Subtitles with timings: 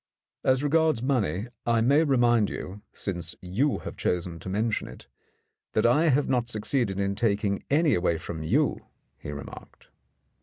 [0.43, 5.05] "As regards money, I may remind you, since you have chosen to mention it,
[5.73, 8.87] that I have not succeeded in taking any away from you,"
[9.19, 9.89] he remarked.